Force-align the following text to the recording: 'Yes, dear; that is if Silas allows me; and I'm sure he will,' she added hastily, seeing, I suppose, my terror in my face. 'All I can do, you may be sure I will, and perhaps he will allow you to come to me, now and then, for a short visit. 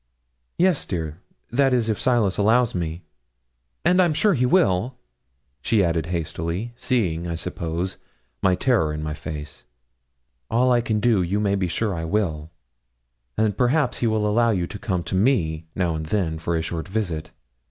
'Yes, 0.57 0.87
dear; 0.87 1.19
that 1.51 1.75
is 1.75 1.87
if 1.87 2.01
Silas 2.01 2.37
allows 2.39 2.73
me; 2.73 3.03
and 3.85 4.01
I'm 4.01 4.15
sure 4.15 4.33
he 4.33 4.47
will,' 4.47 4.97
she 5.61 5.83
added 5.83 6.07
hastily, 6.07 6.73
seeing, 6.75 7.27
I 7.27 7.35
suppose, 7.35 7.99
my 8.41 8.55
terror 8.55 8.93
in 8.93 9.03
my 9.03 9.13
face. 9.13 9.63
'All 10.49 10.71
I 10.71 10.81
can 10.81 11.01
do, 11.01 11.21
you 11.21 11.39
may 11.39 11.53
be 11.53 11.67
sure 11.67 11.93
I 11.93 12.05
will, 12.05 12.49
and 13.37 13.55
perhaps 13.55 13.99
he 13.99 14.07
will 14.07 14.25
allow 14.27 14.49
you 14.49 14.65
to 14.65 14.79
come 14.79 15.03
to 15.03 15.13
me, 15.13 15.67
now 15.75 15.93
and 15.93 16.07
then, 16.07 16.39
for 16.39 16.55
a 16.55 16.63
short 16.63 16.87
visit. 16.87 17.29